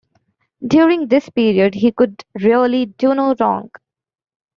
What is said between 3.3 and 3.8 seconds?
wrong.